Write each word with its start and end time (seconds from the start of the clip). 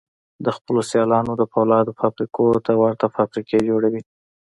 د 0.45 0.47
خپلو 0.57 0.81
سيالانو 0.91 1.31
د 1.37 1.43
پولادو 1.53 1.97
فابريکو 1.99 2.45
ته 2.65 2.71
ورته 2.81 3.05
فابريکې 3.15 3.57
جوړوي. 3.69 4.01